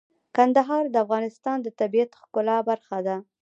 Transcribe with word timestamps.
کندهار 0.35 0.83
د 0.89 0.95
افغانستان 1.05 1.57
د 1.61 1.67
طبیعت 1.79 2.09
د 2.13 2.17
ښکلا 2.21 2.57
برخه 2.69 2.97
ده. 3.07 3.17